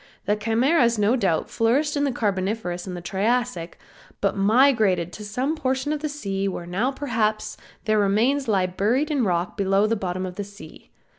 The 0.25 0.35
Chimeras 0.35 0.97
no 0.97 1.15
doubt 1.15 1.47
flourished 1.47 1.95
in 1.95 2.05
the 2.05 2.11
Carboniferous 2.11 2.87
and 2.87 3.05
Triassic, 3.05 3.77
but 4.19 4.35
migrated 4.35 5.13
to 5.13 5.23
some 5.23 5.55
portion 5.55 5.93
of 5.93 5.99
the 5.99 6.09
sea 6.09 6.47
where 6.47 6.65
now 6.65 6.89
perhaps 6.89 7.55
their 7.85 7.99
remains 7.99 8.47
lie 8.47 8.65
buried 8.65 9.11
in 9.11 9.23
rocks 9.23 9.53
below 9.55 9.85
the 9.85 9.95
bottom 9.95 10.25
of 10.25 10.37
the 10.37 10.43
sea. 10.43 10.89